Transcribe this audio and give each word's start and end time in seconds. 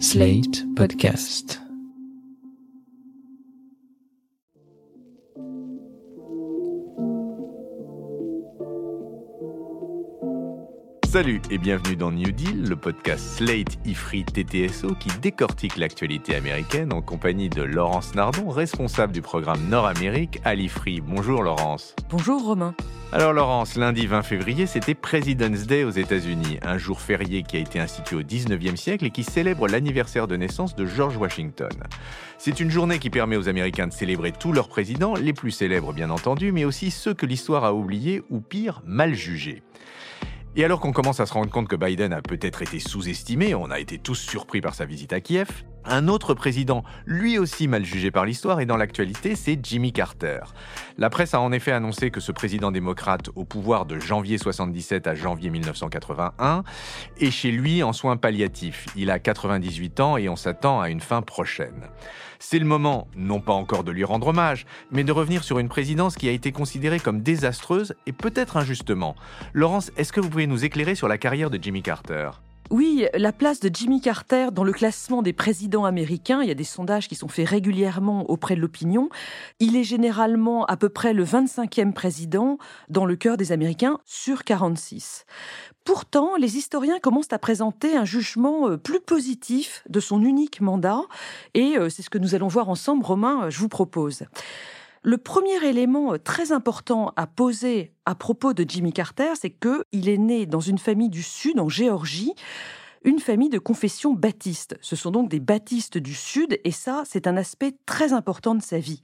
Slate 0.00 0.64
Podcast. 0.74 1.60
Salut 11.06 11.40
et 11.50 11.58
bienvenue 11.58 11.94
dans 11.96 12.10
New 12.10 12.32
Deal, 12.32 12.68
le 12.68 12.74
podcast 12.74 13.38
Slate 13.38 13.78
Ifri 13.84 14.24
TTSO 14.24 14.94
qui 14.98 15.10
décortique 15.20 15.76
l'actualité 15.76 16.34
américaine 16.34 16.92
en 16.92 17.00
compagnie 17.00 17.48
de 17.48 17.62
Laurence 17.62 18.14
Nardon, 18.16 18.48
responsable 18.48 19.12
du 19.12 19.22
programme 19.22 19.68
Nord-Amérique 19.68 20.40
à 20.44 20.56
l'Ifri. 20.56 21.00
Bonjour 21.00 21.42
Laurence. 21.42 21.94
Bonjour 22.10 22.44
Romain. 22.44 22.74
Alors 23.12 23.32
Laurence, 23.32 23.76
lundi 23.76 24.06
20 24.06 24.22
février, 24.22 24.66
c'était 24.66 24.94
President's 24.94 25.66
Day 25.66 25.84
aux 25.84 25.90
États-Unis, 25.90 26.58
un 26.62 26.78
jour 26.78 27.00
férié 27.00 27.44
qui 27.44 27.56
a 27.56 27.60
été 27.60 27.78
institué 27.78 28.16
au 28.16 28.22
19e 28.22 28.74
siècle 28.74 29.04
et 29.04 29.10
qui 29.10 29.22
célèbre 29.22 29.68
l'anniversaire 29.68 30.26
de 30.26 30.36
naissance 30.36 30.74
de 30.74 30.84
George 30.84 31.16
Washington. 31.16 31.70
C'est 32.38 32.58
une 32.58 32.70
journée 32.70 32.98
qui 32.98 33.10
permet 33.10 33.36
aux 33.36 33.48
Américains 33.48 33.86
de 33.86 33.92
célébrer 33.92 34.32
tous 34.32 34.52
leurs 34.52 34.68
présidents, 34.68 35.14
les 35.14 35.32
plus 35.32 35.52
célèbres 35.52 35.92
bien 35.92 36.10
entendu, 36.10 36.50
mais 36.50 36.64
aussi 36.64 36.90
ceux 36.90 37.14
que 37.14 37.26
l'histoire 37.26 37.64
a 37.64 37.72
oubliés 37.72 38.22
ou 38.30 38.40
pire, 38.40 38.82
mal 38.84 39.14
jugés. 39.14 39.62
Et 40.56 40.64
alors 40.64 40.80
qu'on 40.80 40.92
commence 40.92 41.20
à 41.20 41.26
se 41.26 41.32
rendre 41.32 41.50
compte 41.50 41.68
que 41.68 41.76
Biden 41.76 42.12
a 42.12 42.22
peut-être 42.22 42.62
été 42.62 42.80
sous-estimé, 42.80 43.54
on 43.54 43.70
a 43.70 43.78
été 43.78 43.98
tous 43.98 44.16
surpris 44.16 44.60
par 44.60 44.74
sa 44.74 44.86
visite 44.86 45.12
à 45.12 45.20
Kiev, 45.20 45.48
un 45.86 46.08
autre 46.08 46.34
président, 46.34 46.84
lui 47.06 47.38
aussi 47.38 47.68
mal 47.68 47.84
jugé 47.84 48.10
par 48.10 48.24
l'histoire 48.24 48.60
et 48.60 48.66
dans 48.66 48.76
l'actualité, 48.76 49.36
c'est 49.36 49.58
Jimmy 49.62 49.92
Carter. 49.92 50.40
La 50.98 51.10
presse 51.10 51.34
a 51.34 51.40
en 51.40 51.52
effet 51.52 51.72
annoncé 51.72 52.10
que 52.10 52.20
ce 52.20 52.32
président 52.32 52.70
démocrate 52.70 53.30
au 53.34 53.44
pouvoir 53.44 53.86
de 53.86 53.98
janvier 53.98 54.38
77 54.38 55.06
à 55.06 55.14
janvier 55.14 55.50
1981 55.50 56.64
est 57.20 57.30
chez 57.30 57.50
lui 57.50 57.82
en 57.82 57.92
soins 57.92 58.16
palliatifs. 58.16 58.86
Il 58.96 59.10
a 59.10 59.18
98 59.18 60.00
ans 60.00 60.16
et 60.16 60.28
on 60.28 60.36
s'attend 60.36 60.80
à 60.80 60.90
une 60.90 61.00
fin 61.00 61.22
prochaine. 61.22 61.88
C'est 62.38 62.58
le 62.58 62.66
moment, 62.66 63.08
non 63.16 63.40
pas 63.40 63.52
encore 63.52 63.84
de 63.84 63.90
lui 63.90 64.04
rendre 64.04 64.28
hommage, 64.28 64.66
mais 64.90 65.04
de 65.04 65.12
revenir 65.12 65.44
sur 65.44 65.58
une 65.58 65.68
présidence 65.68 66.16
qui 66.16 66.28
a 66.28 66.32
été 66.32 66.52
considérée 66.52 67.00
comme 67.00 67.22
désastreuse 67.22 67.94
et 68.06 68.12
peut-être 68.12 68.56
injustement. 68.56 69.16
Laurence, 69.52 69.90
est-ce 69.96 70.12
que 70.12 70.20
vous 70.20 70.28
pouvez 70.28 70.46
nous 70.46 70.64
éclairer 70.64 70.94
sur 70.94 71.08
la 71.08 71.18
carrière 71.18 71.50
de 71.50 71.58
Jimmy 71.60 71.82
Carter? 71.82 72.30
Oui, 72.70 73.06
la 73.14 73.32
place 73.32 73.60
de 73.60 73.70
Jimmy 73.72 74.00
Carter 74.00 74.48
dans 74.52 74.64
le 74.64 74.72
classement 74.72 75.22
des 75.22 75.32
présidents 75.32 75.84
américains, 75.84 76.42
il 76.42 76.48
y 76.48 76.50
a 76.50 76.54
des 76.54 76.64
sondages 76.64 77.08
qui 77.08 77.14
sont 77.14 77.28
faits 77.28 77.48
régulièrement 77.48 78.28
auprès 78.30 78.56
de 78.56 78.60
l'opinion. 78.60 79.10
Il 79.60 79.76
est 79.76 79.84
généralement 79.84 80.64
à 80.64 80.76
peu 80.76 80.88
près 80.88 81.12
le 81.12 81.24
25e 81.24 81.92
président 81.92 82.58
dans 82.88 83.04
le 83.04 83.16
cœur 83.16 83.36
des 83.36 83.52
Américains 83.52 83.98
sur 84.06 84.44
46. 84.44 85.26
Pourtant, 85.84 86.36
les 86.36 86.56
historiens 86.56 86.98
commencent 86.98 87.32
à 87.32 87.38
présenter 87.38 87.96
un 87.96 88.06
jugement 88.06 88.70
euh, 88.70 88.78
plus 88.78 89.00
positif 89.00 89.84
de 89.90 90.00
son 90.00 90.22
unique 90.22 90.62
mandat, 90.62 91.02
et 91.52 91.76
euh, 91.76 91.90
c'est 91.90 92.02
ce 92.02 92.08
que 92.08 92.18
nous 92.18 92.34
allons 92.34 92.48
voir 92.48 92.70
ensemble, 92.70 93.04
Romain, 93.04 93.50
je 93.50 93.58
vous 93.58 93.68
propose. 93.68 94.24
Le 95.06 95.18
premier 95.18 95.62
élément 95.62 96.14
euh, 96.14 96.18
très 96.18 96.50
important 96.50 97.12
à 97.16 97.26
poser 97.26 97.92
à 98.06 98.14
propos 98.14 98.54
de 98.54 98.64
Jimmy 98.66 98.90
Carter, 98.90 99.32
c'est 99.38 99.50
qu'il 99.50 100.08
est 100.08 100.16
né 100.16 100.46
dans 100.46 100.60
une 100.60 100.78
famille 100.78 101.10
du 101.10 101.22
Sud, 101.22 101.60
en 101.60 101.68
Géorgie, 101.68 102.32
une 103.04 103.20
famille 103.20 103.50
de 103.50 103.58
confession 103.58 104.12
baptiste. 104.12 104.76
Ce 104.80 104.96
sont 104.96 105.10
donc 105.10 105.28
des 105.28 105.40
baptistes 105.40 105.98
du 105.98 106.14
Sud, 106.14 106.58
et 106.64 106.70
ça, 106.70 107.04
c'est 107.06 107.26
un 107.26 107.36
aspect 107.36 107.74
très 107.86 108.12
important 108.12 108.54
de 108.54 108.62
sa 108.62 108.78
vie. 108.78 109.02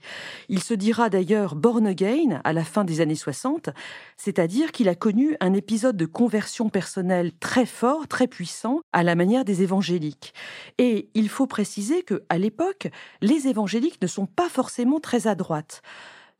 Il 0.49 0.61
se 0.61 0.73
dira 0.73 1.09
d'ailleurs 1.09 1.55
born 1.55 1.87
again 1.87 2.41
à 2.43 2.53
la 2.53 2.63
fin 2.63 2.83
des 2.83 2.99
années 2.99 3.15
60, 3.15 3.69
c'est-à-dire 4.17 4.71
qu'il 4.71 4.89
a 4.89 4.95
connu 4.95 5.37
un 5.39 5.53
épisode 5.53 5.97
de 5.97 6.05
conversion 6.05 6.69
personnelle 6.69 7.31
très 7.39 7.65
fort, 7.65 8.07
très 8.07 8.27
puissant, 8.27 8.81
à 8.91 9.03
la 9.03 9.15
manière 9.15 9.45
des 9.45 9.61
évangéliques. 9.61 10.33
Et 10.77 11.09
il 11.13 11.29
faut 11.29 11.47
préciser 11.47 12.03
que, 12.03 12.23
à 12.29 12.37
l'époque, 12.37 12.89
les 13.21 13.47
évangéliques 13.47 14.01
ne 14.01 14.07
sont 14.07 14.25
pas 14.25 14.49
forcément 14.49 14.99
très 14.99 15.27
à 15.27 15.35
droite. 15.35 15.81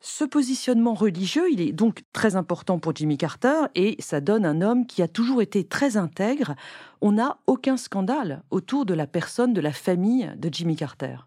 Ce 0.04 0.24
positionnement 0.24 0.96
religieux, 0.96 1.46
il 1.52 1.62
est 1.62 1.74
donc 1.74 2.02
très 2.12 2.36
important 2.36 2.80
pour 2.80 2.96
Jimmy 2.96 3.20
Carter 3.20 3.68
et 3.76 3.96
ça 4.00 4.20
donne 4.20 4.48
un 4.48 4.64
homme 4.64 4.88
qui 4.88 5.04
a 5.04 5.08
toujours 5.08 5.44
été 5.44 5.64
très 5.64 5.96
intègre. 5.96 6.56
On 7.02 7.12
n'a 7.12 7.38
aucun 7.46 7.78
scandale 7.78 8.42
autour 8.50 8.88
de 8.88 8.96
la 8.96 9.06
personne, 9.06 9.54
de 9.54 9.62
la 9.62 9.72
famille 9.72 10.32
de 10.38 10.50
Jimmy 10.52 10.76
Carter. 10.76 11.18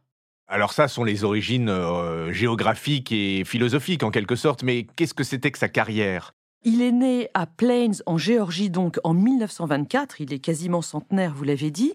Alors 0.48 0.72
ça 0.72 0.88
sont 0.88 1.04
les 1.04 1.22
origines 1.22 1.68
euh, 1.68 2.32
géographiques 2.32 3.12
et 3.12 3.44
philosophiques 3.44 4.02
en 4.02 4.10
quelque 4.10 4.34
sorte, 4.34 4.64
mais 4.64 4.88
qu'est-ce 4.96 5.14
que 5.14 5.22
c'était 5.24 5.52
que 5.52 5.58
sa 5.58 5.68
carrière? 5.68 6.34
Il 6.64 6.82
est 6.82 6.92
né 6.92 7.28
à 7.34 7.46
Plains, 7.46 7.92
en 8.06 8.18
Géorgie, 8.18 8.70
donc 8.70 8.98
en 9.04 9.14
1924. 9.14 10.20
Il 10.20 10.32
est 10.32 10.38
quasiment 10.40 10.82
centenaire, 10.82 11.32
vous 11.34 11.44
l'avez 11.44 11.70
dit. 11.70 11.92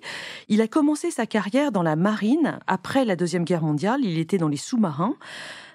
Il 0.48 0.62
a 0.62 0.68
commencé 0.68 1.12
sa 1.12 1.26
carrière 1.26 1.72
dans 1.72 1.84
la 1.84 1.96
marine 1.96 2.60
après 2.68 3.04
la 3.04 3.16
Deuxième 3.16 3.44
Guerre 3.44 3.64
mondiale. 3.64 4.02
Il 4.04 4.18
était 4.18 4.38
dans 4.38 4.48
les 4.48 4.58
sous-marins. 4.58 5.16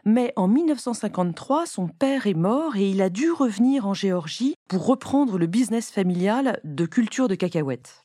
Mais 0.04 0.32
en 0.36 0.48
1953, 0.48 1.66
son 1.66 1.88
père 1.88 2.26
est 2.26 2.34
mort 2.34 2.76
et 2.76 2.90
il 2.90 3.00
a 3.00 3.08
dû 3.08 3.30
revenir 3.30 3.86
en 3.86 3.94
Géorgie 3.94 4.54
pour 4.68 4.86
reprendre 4.86 5.38
le 5.38 5.46
business 5.46 5.90
familial 5.90 6.60
de 6.64 6.84
culture 6.84 7.26
de 7.26 7.34
cacahuètes. 7.34 8.04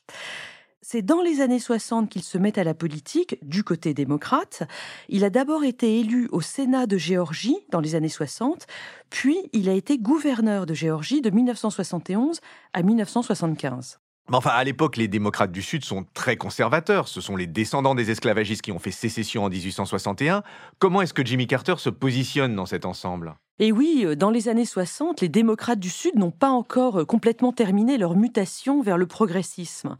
C'est 0.80 1.02
dans 1.02 1.20
les 1.20 1.42
années 1.42 1.58
60 1.58 2.08
qu'il 2.08 2.22
se 2.22 2.38
met 2.38 2.58
à 2.58 2.64
la 2.64 2.72
politique 2.72 3.36
du 3.42 3.62
côté 3.62 3.92
démocrate. 3.92 4.62
Il 5.10 5.24
a 5.24 5.30
d'abord 5.30 5.62
été 5.62 6.00
élu 6.00 6.28
au 6.32 6.40
Sénat 6.40 6.86
de 6.86 6.96
Géorgie 6.96 7.58
dans 7.70 7.80
les 7.80 7.94
années 7.94 8.08
60, 8.08 8.66
puis 9.10 9.38
il 9.52 9.68
a 9.68 9.74
été 9.74 9.98
gouverneur 9.98 10.64
de 10.64 10.72
Géorgie 10.72 11.20
de 11.20 11.30
1971 11.30 12.40
à 12.72 12.82
1975. 12.82 14.00
Mais 14.28 14.36
enfin, 14.36 14.50
à 14.50 14.62
l'époque, 14.62 14.96
les 14.96 15.08
démocrates 15.08 15.50
du 15.50 15.62
Sud 15.62 15.84
sont 15.84 16.04
très 16.14 16.36
conservateurs. 16.36 17.08
Ce 17.08 17.20
sont 17.20 17.36
les 17.36 17.46
descendants 17.46 17.94
des 17.94 18.10
esclavagistes 18.10 18.62
qui 18.62 18.72
ont 18.72 18.78
fait 18.78 18.92
sécession 18.92 19.44
en 19.44 19.48
1861. 19.48 20.42
Comment 20.78 21.02
est-ce 21.02 21.14
que 21.14 21.24
Jimmy 21.24 21.46
Carter 21.46 21.74
se 21.78 21.90
positionne 21.90 22.54
dans 22.54 22.66
cet 22.66 22.84
ensemble? 22.84 23.34
Et 23.60 23.72
oui, 23.72 24.04
euh, 24.06 24.16
dans 24.16 24.30
les 24.30 24.48
années 24.48 24.64
60, 24.64 25.20
les 25.20 25.28
démocrates 25.28 25.78
du 25.78 25.90
Sud 25.90 26.16
n'ont 26.16 26.30
pas 26.30 26.48
encore 26.48 27.00
euh, 27.00 27.04
complètement 27.04 27.52
terminé 27.52 27.98
leur 27.98 28.16
mutation 28.16 28.80
vers 28.80 28.96
le 28.96 29.06
progressisme. 29.06 29.98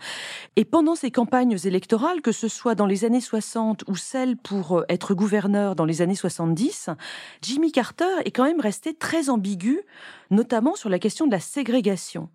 Et 0.56 0.64
pendant 0.64 0.94
ces 0.94 1.10
campagnes 1.10 1.58
électorales, 1.64 2.22
que 2.22 2.32
ce 2.32 2.48
soit 2.48 2.74
dans 2.74 2.86
les 2.86 3.04
années 3.04 3.20
60 3.20 3.84
ou 3.86 3.96
celles 3.96 4.38
pour 4.38 4.78
euh, 4.78 4.84
être 4.88 5.12
gouverneur 5.12 5.76
dans 5.76 5.84
les 5.84 6.00
années 6.00 6.14
70, 6.14 6.88
Jimmy 7.42 7.70
Carter 7.70 8.06
est 8.24 8.30
quand 8.30 8.44
même 8.44 8.60
resté 8.60 8.94
très 8.94 9.28
ambigu, 9.28 9.82
notamment 10.30 10.74
sur 10.74 10.88
la 10.88 10.98
question 10.98 11.26
de 11.26 11.32
la 11.32 11.40
ségrégation. 11.40 12.30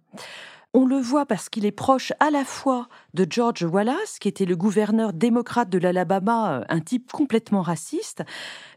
On 0.78 0.86
le 0.86 0.98
voit 0.98 1.26
parce 1.26 1.48
qu'il 1.48 1.66
est 1.66 1.72
proche 1.72 2.12
à 2.20 2.30
la 2.30 2.44
fois 2.44 2.90
de 3.14 3.26
George 3.30 3.64
Wallace, 3.64 4.20
qui 4.20 4.28
était 4.28 4.44
le 4.44 4.58
gouverneur 4.58 5.14
démocrate 5.14 5.70
de 5.70 5.78
l'Alabama, 5.78 6.60
euh, 6.60 6.66
un 6.68 6.82
type 6.82 7.14
complètement 7.14 7.62
raciste, 7.62 8.24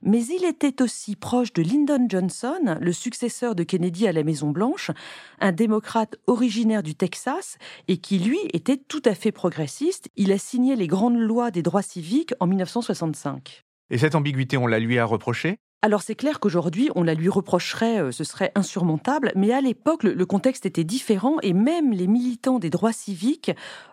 mais 0.03 0.25
il 0.25 0.45
était 0.45 0.81
aussi 0.81 1.17
proche 1.17 1.53
de 1.53 1.61
Lyndon 1.61 2.07
Johnson, 2.09 2.79
le 2.81 2.93
successeur 2.93 3.57
de 3.57 3.65
Kennedy 3.65 4.07
à 4.07 4.13
la 4.13 4.23
Maison-Blanche, 4.23 4.93
un 5.41 5.51
démocrate 5.51 6.15
originaire 6.29 6.85
du 6.85 6.95
Texas 6.95 7.59
et 7.89 7.97
qui, 7.97 8.21
lui, 8.21 8.39
était 8.53 8.77
tout 8.77 9.03
à 9.05 9.17
fait 9.17 9.33
progressiste. 9.33 10.09
Il 10.15 10.31
a 10.31 10.39
signé 10.39 10.77
les 10.77 10.87
grandes 10.87 11.19
lois 11.19 11.51
des 11.51 11.65
droits 11.65 11.83
civiques 11.83 12.33
en 12.39 12.47
1965. 12.47 13.65
Et 13.91 13.99
cette 13.99 14.15
ambiguïté, 14.15 14.57
on 14.57 14.69
la 14.69 14.79
lui 14.79 15.01
a 15.01 15.05
reprochée? 15.05 15.59
Alors 15.81 16.03
c'est 16.03 16.17
clair 16.17 16.41
qu'aujourd'hui, 16.41 16.91
on 16.97 17.05
la 17.05 17.15
lui 17.15 17.29
reprocherait, 17.29 18.01
euh, 18.01 18.11
ce 18.11 18.25
serait 18.25 18.51
insurmontable, 18.57 19.31
mais 19.37 19.53
à 19.53 19.61
l'époque, 19.61 20.03
le, 20.03 20.27
contexte 20.27 20.67
était 20.67 20.83
différent 20.83 21.37
et 21.43 21.53
même 21.53 21.93
les 21.93 22.09
militants 22.09 22.59
des 22.59 22.69
droits 22.69 22.93
civiques 22.93 23.53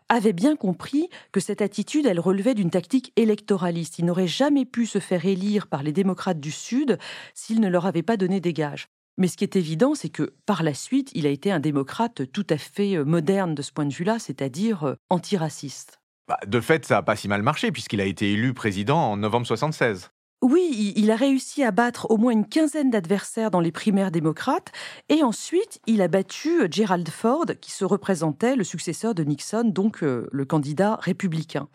avaient 0.09 0.33
bien 0.33 0.55
compris 0.55 1.09
que 1.31 1.39
cette 1.39 1.61
attitude, 1.61 2.07
elle 2.07 2.19
relevait 2.19 2.55
d'une 2.55 2.71
tactique 2.71 3.13
électoraliste. 3.15 3.99
Il 3.99 4.05
n'aurait 4.05 4.27
jamais 4.27 4.65
pu 4.65 4.87
se 4.87 4.97
faire 4.99 5.25
élire 5.25 5.67
par 5.67 5.83
les 5.83 5.91
démocrates 5.91 6.39
du 6.39 6.51
Sud 6.51 6.97
s'il 7.35 7.59
ne 7.59 7.69
leur 7.69 7.85
avait 7.85 8.03
pas 8.03 8.17
donné 8.17 8.39
des 8.39 8.53
gages. 8.53 8.87
Mais 9.17 9.27
ce 9.27 9.37
qui 9.37 9.43
est 9.43 9.55
évident, 9.55 9.93
c'est 9.93 10.09
que 10.09 10.33
par 10.45 10.63
la 10.63 10.73
suite, 10.73 11.11
il 11.13 11.27
a 11.27 11.29
été 11.29 11.51
un 11.51 11.59
démocrate 11.59 12.29
tout 12.31 12.47
à 12.49 12.57
fait 12.57 12.97
euh, 12.97 13.05
moderne 13.05 13.53
de 13.53 13.61
ce 13.61 13.71
point 13.71 13.85
de 13.85 13.93
vue-là, 13.93 14.17
c'est-à-dire 14.17 14.83
euh, 14.85 14.95
antiraciste. 15.09 16.01
Bah, 16.27 16.39
de 16.47 16.59
fait, 16.59 16.85
ça 16.85 16.95
n'a 16.95 17.03
pas 17.03 17.15
si 17.15 17.27
mal 17.27 17.43
marché 17.43 17.71
puisqu'il 17.71 18.01
a 18.01 18.05
été 18.05 18.33
élu 18.33 18.55
président 18.55 18.97
en 18.97 19.17
novembre 19.17 19.45
76. 19.45 20.09
Oui, 20.47 20.93
il 20.95 21.09
a 21.09 21.15
réussi 21.15 21.63
à 21.63 21.71
battre 21.71 22.05
au 22.11 22.17
moins 22.17 22.31
une 22.31 22.45
quinzaine 22.45 22.91
d'adversaires 22.91 23.49
dans 23.49 23.61
les 23.61 23.71
primaires 23.71 24.11
démocrates 24.11 24.71
et 25.09 25.23
ensuite 25.23 25.79
il 25.87 26.03
a 26.03 26.07
battu 26.07 26.61
euh, 26.61 26.67
Gerald 26.69 27.09
Ford 27.09 27.47
qui 27.59 27.71
se 27.71 27.83
représentait 27.83 28.55
le 28.55 28.63
successeur 28.63 29.15
de 29.15 29.23
Nixon, 29.23 29.63
donc 29.63 30.03
euh, 30.03 30.29
le 30.31 30.45
candidat 30.45 30.99
républicain. 31.01 31.67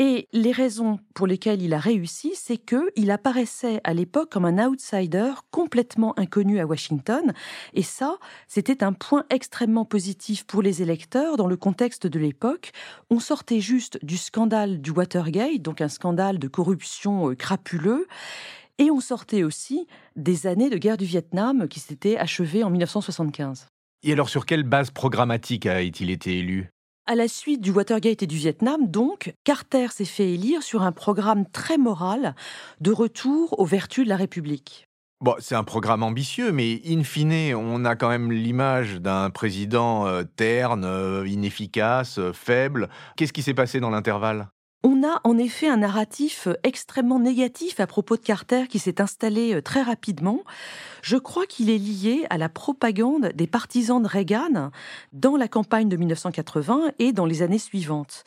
Et 0.00 0.26
les 0.32 0.50
raisons 0.50 0.98
pour 1.14 1.28
lesquelles 1.28 1.62
il 1.62 1.72
a 1.72 1.78
réussi, 1.78 2.32
c'est 2.34 2.56
que 2.56 2.90
il 2.96 3.12
apparaissait 3.12 3.80
à 3.84 3.94
l'époque 3.94 4.28
comme 4.28 4.44
un 4.44 4.66
outsider 4.66 5.32
complètement 5.52 6.18
inconnu 6.18 6.58
à 6.58 6.66
Washington. 6.66 7.32
Et 7.74 7.82
ça, 7.82 8.18
c'était 8.48 8.82
un 8.82 8.92
point 8.92 9.24
extrêmement 9.30 9.84
positif 9.84 10.44
pour 10.46 10.62
les 10.62 10.82
électeurs 10.82 11.36
dans 11.36 11.46
le 11.46 11.56
contexte 11.56 12.08
de 12.08 12.18
l'époque. 12.18 12.72
On 13.08 13.20
sortait 13.20 13.60
juste 13.60 14.04
du 14.04 14.16
scandale 14.16 14.80
du 14.80 14.90
Watergate, 14.90 15.62
donc 15.62 15.80
un 15.80 15.88
scandale 15.88 16.40
de 16.40 16.48
corruption 16.48 17.30
euh, 17.30 17.36
crapuleux. 17.36 18.08
Et 18.78 18.90
on 18.90 18.98
sortait 18.98 19.44
aussi 19.44 19.86
des 20.16 20.48
années 20.48 20.70
de 20.70 20.76
guerre 20.76 20.96
du 20.96 21.04
Vietnam 21.04 21.68
qui 21.68 21.78
s'étaient 21.78 22.16
achevées 22.16 22.64
en 22.64 22.70
1975. 22.70 23.68
Et 24.02 24.12
alors 24.12 24.28
sur 24.28 24.44
quelle 24.44 24.64
base 24.64 24.90
programmatique 24.90 25.66
a-t-il 25.66 26.10
été 26.10 26.38
élu? 26.38 26.73
À 27.06 27.14
la 27.16 27.28
suite 27.28 27.60
du 27.60 27.70
Watergate 27.70 28.22
et 28.22 28.26
du 28.26 28.38
Vietnam, 28.38 28.86
donc, 28.86 29.34
Carter 29.44 29.88
s'est 29.90 30.06
fait 30.06 30.32
élire 30.32 30.62
sur 30.62 30.80
un 30.80 30.90
programme 30.90 31.44
très 31.44 31.76
moral 31.76 32.34
de 32.80 32.92
retour 32.92 33.60
aux 33.60 33.66
vertus 33.66 34.04
de 34.04 34.08
la 34.08 34.16
République. 34.16 34.88
Bon, 35.20 35.34
c'est 35.38 35.54
un 35.54 35.64
programme 35.64 36.02
ambitieux, 36.02 36.50
mais 36.50 36.80
in 36.86 37.04
fine, 37.04 37.54
on 37.54 37.84
a 37.84 37.94
quand 37.94 38.08
même 38.08 38.32
l'image 38.32 39.02
d'un 39.02 39.28
président 39.28 40.06
euh, 40.06 40.22
terne, 40.22 40.86
euh, 40.86 41.28
inefficace, 41.28 42.18
euh, 42.18 42.32
faible. 42.32 42.88
Qu'est-ce 43.16 43.34
qui 43.34 43.42
s'est 43.42 43.52
passé 43.52 43.80
dans 43.80 43.90
l'intervalle? 43.90 44.48
On 44.84 45.02
a 45.02 45.20
en 45.24 45.38
effet 45.38 45.66
un 45.66 45.78
narratif 45.78 46.46
extrêmement 46.62 47.18
négatif 47.18 47.80
à 47.80 47.86
propos 47.86 48.16
de 48.16 48.22
Carter 48.22 48.68
qui 48.68 48.78
s'est 48.78 49.00
installé 49.00 49.60
très 49.62 49.82
rapidement. 49.82 50.44
Je 51.02 51.16
crois 51.16 51.46
qu'il 51.46 51.70
est 51.70 51.78
lié 51.78 52.26
à 52.28 52.36
la 52.36 52.50
propagande 52.50 53.32
des 53.34 53.46
partisans 53.46 54.02
de 54.02 54.06
Reagan 54.06 54.70
dans 55.14 55.36
la 55.36 55.48
campagne 55.48 55.88
de 55.88 55.96
1980 55.96 56.92
et 56.98 57.12
dans 57.12 57.24
les 57.24 57.42
années 57.42 57.58
suivantes. 57.58 58.24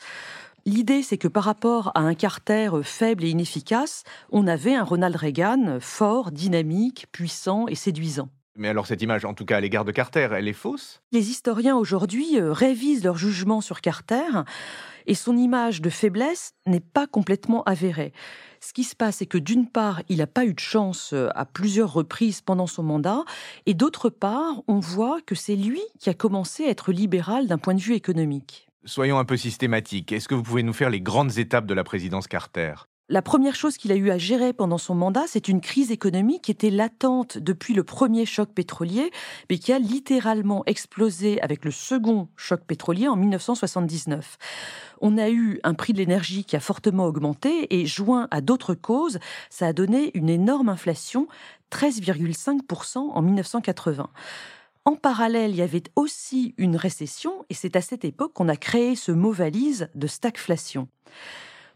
L'idée, 0.66 1.02
c'est 1.02 1.16
que 1.16 1.28
par 1.28 1.44
rapport 1.44 1.92
à 1.94 2.00
un 2.00 2.14
Carter 2.14 2.70
faible 2.82 3.24
et 3.24 3.30
inefficace, 3.30 4.02
on 4.32 4.48
avait 4.48 4.74
un 4.74 4.84
Ronald 4.84 5.14
Reagan 5.14 5.78
fort, 5.80 6.32
dynamique, 6.32 7.06
puissant 7.12 7.68
et 7.68 7.76
séduisant. 7.76 8.28
Mais 8.58 8.68
alors 8.68 8.88
cette 8.88 9.00
image, 9.00 9.24
en 9.24 9.34
tout 9.34 9.44
cas 9.44 9.58
à 9.58 9.60
l'égard 9.60 9.84
de 9.84 9.92
Carter, 9.92 10.28
elle 10.32 10.48
est 10.48 10.52
fausse? 10.52 11.00
Les 11.12 11.30
historiens 11.30 11.76
aujourd'hui 11.76 12.40
euh, 12.40 12.52
révisent 12.52 13.04
leur 13.04 13.16
jugement 13.16 13.60
sur 13.60 13.80
Carter 13.80 14.26
et 15.08 15.14
son 15.14 15.36
image 15.36 15.80
de 15.82 15.90
faiblesse 15.90 16.52
n'est 16.66 16.78
pas 16.78 17.08
complètement 17.08 17.64
avérée. 17.64 18.12
Ce 18.60 18.72
qui 18.72 18.84
se 18.84 18.94
passe, 18.94 19.16
c'est 19.16 19.26
que 19.26 19.38
d'une 19.38 19.68
part, 19.68 20.02
il 20.08 20.18
n'a 20.18 20.26
pas 20.26 20.44
eu 20.44 20.52
de 20.52 20.60
chance 20.60 21.12
euh, 21.12 21.28
à 21.34 21.46
plusieurs 21.46 21.92
reprises 21.92 22.40
pendant 22.40 22.66
son 22.66 22.82
mandat, 22.82 23.24
et 23.66 23.74
d'autre 23.74 24.10
part, 24.10 24.62
on 24.68 24.78
voit 24.78 25.20
que 25.22 25.34
c'est 25.34 25.56
lui 25.56 25.80
qui 25.98 26.10
a 26.10 26.14
commencé 26.14 26.66
à 26.66 26.70
être 26.70 26.92
libéral 26.92 27.46
d'un 27.46 27.58
point 27.58 27.74
de 27.74 27.80
vue 27.80 27.94
économique. 27.94 28.68
Soyons 28.84 29.18
un 29.18 29.24
peu 29.24 29.36
systématiques. 29.36 30.12
Est-ce 30.12 30.28
que 30.28 30.34
vous 30.34 30.42
pouvez 30.42 30.62
nous 30.62 30.72
faire 30.72 30.90
les 30.90 31.00
grandes 31.00 31.38
étapes 31.38 31.66
de 31.66 31.74
la 31.74 31.84
présidence 31.84 32.28
Carter? 32.28 32.74
La 33.10 33.22
première 33.22 33.54
chose 33.54 33.78
qu'il 33.78 33.90
a 33.90 33.96
eu 33.96 34.10
à 34.10 34.18
gérer 34.18 34.52
pendant 34.52 34.76
son 34.76 34.94
mandat, 34.94 35.24
c'est 35.26 35.48
une 35.48 35.62
crise 35.62 35.90
économique 35.90 36.42
qui 36.42 36.50
était 36.50 36.68
latente 36.68 37.38
depuis 37.38 37.72
le 37.72 37.82
premier 37.82 38.26
choc 38.26 38.50
pétrolier, 38.50 39.10
mais 39.48 39.56
qui 39.56 39.72
a 39.72 39.78
littéralement 39.78 40.62
explosé 40.66 41.40
avec 41.40 41.64
le 41.64 41.70
second 41.70 42.28
choc 42.36 42.60
pétrolier 42.66 43.08
en 43.08 43.16
1979. 43.16 44.36
On 45.00 45.16
a 45.16 45.30
eu 45.30 45.58
un 45.64 45.72
prix 45.72 45.94
de 45.94 45.98
l'énergie 45.98 46.44
qui 46.44 46.54
a 46.54 46.60
fortement 46.60 47.06
augmenté 47.06 47.74
et, 47.80 47.86
joint 47.86 48.28
à 48.30 48.42
d'autres 48.42 48.74
causes, 48.74 49.18
ça 49.48 49.68
a 49.68 49.72
donné 49.72 50.10
une 50.12 50.28
énorme 50.28 50.68
inflation, 50.68 51.28
13,5% 51.72 52.98
en 52.98 53.22
1980. 53.22 54.10
En 54.84 54.96
parallèle, 54.96 55.52
il 55.52 55.56
y 55.56 55.62
avait 55.62 55.84
aussi 55.96 56.54
une 56.58 56.76
récession, 56.76 57.44
et 57.48 57.54
c'est 57.54 57.76
à 57.76 57.80
cette 57.80 58.04
époque 58.04 58.34
qu'on 58.34 58.48
a 58.48 58.56
créé 58.56 58.96
ce 58.96 59.12
mot 59.12 59.32
valise 59.32 59.88
de 59.94 60.06
stagflation. 60.06 60.88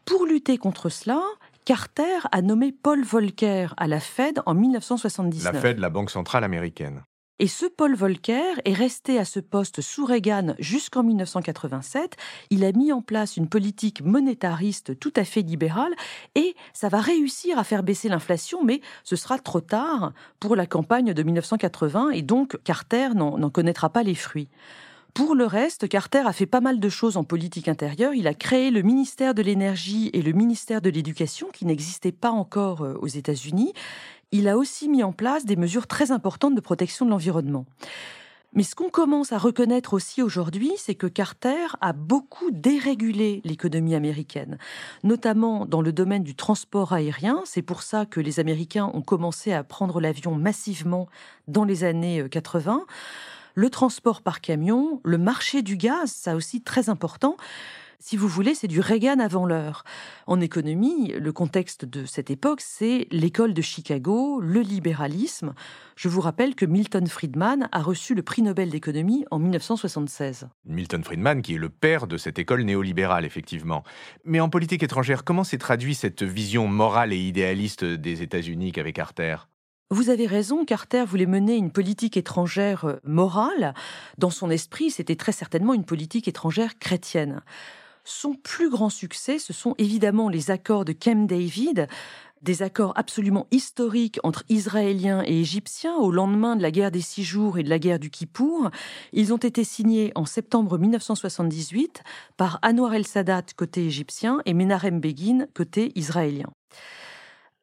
Pour 0.04 0.26
lutter 0.26 0.58
contre 0.58 0.88
cela, 0.88 1.22
Carter 1.64 2.26
a 2.32 2.42
nommé 2.42 2.72
Paul 2.72 3.02
Volcker 3.02 3.68
à 3.76 3.86
la 3.86 4.00
Fed 4.00 4.40
en 4.46 4.54
1979. 4.54 5.52
La 5.52 5.60
Fed, 5.60 5.78
la 5.78 5.90
Banque 5.90 6.10
centrale 6.10 6.44
américaine. 6.44 7.02
Et 7.38 7.48
ce 7.48 7.66
Paul 7.66 7.96
Volcker 7.96 8.60
est 8.64 8.72
resté 8.72 9.18
à 9.18 9.24
ce 9.24 9.40
poste 9.40 9.80
sous 9.80 10.04
Reagan 10.04 10.54
jusqu'en 10.58 11.02
1987. 11.02 12.16
Il 12.50 12.64
a 12.64 12.72
mis 12.72 12.92
en 12.92 13.02
place 13.02 13.36
une 13.36 13.48
politique 13.48 14.00
monétariste 14.02 14.98
tout 15.00 15.12
à 15.16 15.24
fait 15.24 15.42
libérale 15.42 15.92
et 16.36 16.54
ça 16.72 16.88
va 16.88 17.00
réussir 17.00 17.58
à 17.58 17.64
faire 17.64 17.82
baisser 17.82 18.08
l'inflation, 18.08 18.62
mais 18.62 18.80
ce 19.02 19.16
sera 19.16 19.38
trop 19.38 19.60
tard 19.60 20.12
pour 20.38 20.54
la 20.54 20.66
campagne 20.66 21.14
de 21.14 21.22
1980 21.22 22.10
et 22.10 22.22
donc 22.22 22.58
Carter 22.62 23.08
n'en 23.14 23.50
connaîtra 23.50 23.90
pas 23.90 24.04
les 24.04 24.14
fruits. 24.14 24.48
Pour 25.14 25.34
le 25.34 25.44
reste, 25.44 25.88
Carter 25.88 26.22
a 26.24 26.32
fait 26.32 26.46
pas 26.46 26.60
mal 26.60 26.80
de 26.80 26.88
choses 26.88 27.16
en 27.16 27.24
politique 27.24 27.68
intérieure. 27.68 28.14
Il 28.14 28.26
a 28.26 28.34
créé 28.34 28.70
le 28.70 28.82
ministère 28.82 29.34
de 29.34 29.42
l'énergie 29.42 30.10
et 30.14 30.22
le 30.22 30.32
ministère 30.32 30.80
de 30.80 30.88
l'éducation 30.90 31.48
qui 31.52 31.66
n'existaient 31.66 32.12
pas 32.12 32.30
encore 32.30 32.82
euh, 32.82 32.94
aux 33.00 33.08
États-Unis 33.08 33.74
il 34.32 34.48
a 34.48 34.56
aussi 34.56 34.88
mis 34.88 35.02
en 35.02 35.12
place 35.12 35.44
des 35.44 35.56
mesures 35.56 35.86
très 35.86 36.10
importantes 36.10 36.54
de 36.54 36.60
protection 36.60 37.04
de 37.04 37.10
l'environnement. 37.10 37.66
Mais 38.54 38.64
ce 38.64 38.74
qu'on 38.74 38.90
commence 38.90 39.32
à 39.32 39.38
reconnaître 39.38 39.94
aussi 39.94 40.20
aujourd'hui, 40.20 40.72
c'est 40.76 40.94
que 40.94 41.06
Carter 41.06 41.68
a 41.80 41.94
beaucoup 41.94 42.50
dérégulé 42.50 43.40
l'économie 43.44 43.94
américaine, 43.94 44.58
notamment 45.04 45.64
dans 45.64 45.80
le 45.80 45.90
domaine 45.90 46.22
du 46.22 46.34
transport 46.34 46.92
aérien. 46.92 47.40
C'est 47.46 47.62
pour 47.62 47.82
ça 47.82 48.04
que 48.04 48.20
les 48.20 48.40
Américains 48.40 48.90
ont 48.92 49.00
commencé 49.00 49.54
à 49.54 49.64
prendre 49.64 50.00
l'avion 50.00 50.34
massivement 50.34 51.08
dans 51.48 51.64
les 51.64 51.84
années 51.84 52.26
80. 52.30 52.84
Le 53.54 53.70
transport 53.70 54.22
par 54.22 54.40
camion, 54.40 55.00
le 55.04 55.18
marché 55.18 55.62
du 55.62 55.76
gaz, 55.76 56.10
ça 56.10 56.34
aussi 56.34 56.62
très 56.62 56.88
important 56.88 57.36
si 58.04 58.16
vous 58.16 58.26
voulez, 58.26 58.56
c'est 58.56 58.66
du 58.66 58.80
Reagan 58.80 59.20
avant 59.20 59.46
l'heure. 59.46 59.84
En 60.26 60.40
économie, 60.40 61.12
le 61.16 61.32
contexte 61.32 61.84
de 61.84 62.04
cette 62.04 62.32
époque, 62.32 62.60
c'est 62.60 63.06
l'école 63.12 63.54
de 63.54 63.62
Chicago, 63.62 64.40
le 64.40 64.60
libéralisme. 64.60 65.54
Je 65.94 66.08
vous 66.08 66.20
rappelle 66.20 66.56
que 66.56 66.66
Milton 66.66 67.06
Friedman 67.06 67.68
a 67.70 67.80
reçu 67.80 68.16
le 68.16 68.24
prix 68.24 68.42
Nobel 68.42 68.70
d'économie 68.70 69.24
en 69.30 69.38
1976. 69.38 70.48
Milton 70.64 71.04
Friedman, 71.04 71.42
qui 71.42 71.54
est 71.54 71.58
le 71.58 71.68
père 71.68 72.08
de 72.08 72.16
cette 72.16 72.40
école 72.40 72.62
néolibérale, 72.62 73.24
effectivement. 73.24 73.84
Mais 74.24 74.40
en 74.40 74.48
politique 74.48 74.82
étrangère, 74.82 75.22
comment 75.22 75.44
s'est 75.44 75.58
traduit 75.58 75.94
cette 75.94 76.24
vision 76.24 76.66
morale 76.66 77.12
et 77.12 77.18
idéaliste 77.18 77.84
des 77.84 78.22
États-Unis 78.22 78.72
qu'avait 78.72 78.92
Carter? 78.92 79.36
Vous 79.92 80.08
avez 80.08 80.26
raison, 80.26 80.64
Carter 80.64 81.04
voulait 81.04 81.26
mener 81.26 81.56
une 81.56 81.70
politique 81.70 82.16
étrangère 82.16 82.86
euh, 82.86 82.96
morale. 83.04 83.74
Dans 84.16 84.30
son 84.30 84.50
esprit, 84.50 84.90
c'était 84.90 85.16
très 85.16 85.32
certainement 85.32 85.74
une 85.74 85.84
politique 85.84 86.28
étrangère 86.28 86.78
chrétienne. 86.78 87.42
Son 88.04 88.34
plus 88.34 88.70
grand 88.70 88.88
succès, 88.88 89.38
ce 89.38 89.52
sont 89.52 89.74
évidemment 89.76 90.30
les 90.30 90.50
accords 90.50 90.86
de 90.86 90.94
Camp 90.94 91.26
David, 91.26 91.88
des 92.40 92.62
accords 92.62 92.94
absolument 92.96 93.46
historiques 93.50 94.18
entre 94.24 94.44
Israéliens 94.48 95.22
et 95.26 95.40
Égyptiens 95.40 95.96
au 95.96 96.10
lendemain 96.10 96.56
de 96.56 96.62
la 96.62 96.70
guerre 96.70 96.90
des 96.90 97.02
Six 97.02 97.22
Jours 97.22 97.58
et 97.58 97.62
de 97.62 97.68
la 97.68 97.78
guerre 97.78 97.98
du 97.98 98.10
Kippour. 98.10 98.70
Ils 99.12 99.32
ont 99.32 99.36
été 99.36 99.62
signés 99.62 100.10
en 100.14 100.24
septembre 100.24 100.78
1978 100.78 102.02
par 102.36 102.58
Anwar 102.62 102.94
el-Sadat 102.94 103.44
côté 103.56 103.84
égyptien 103.86 104.40
et 104.46 104.54
Menachem 104.54 105.00
Begin 105.00 105.46
côté 105.54 105.92
israélien. 105.94 106.50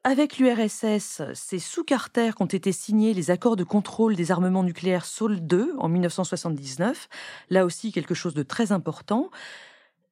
Avec 0.06 0.38
l'URSS, 0.38 1.24
c'est 1.34 1.60
sous 1.60 1.84
Carter 1.84 2.32
qu'ont 2.34 2.46
été 2.46 2.72
signés 2.72 3.14
les 3.14 3.32
accords 3.32 3.58
de 3.58 3.66
contrôle 3.66 4.16
des 4.16 4.32
armements 4.32 4.64
nucléaires 4.64 5.04
SAUL 5.04 5.42
II 5.52 5.74
en 5.78 5.90
1979. 5.90 7.10
Là 7.50 7.66
aussi, 7.66 7.92
quelque 7.92 8.14
chose 8.14 8.34
de 8.34 8.44
très 8.44 8.72
important. 8.72 9.30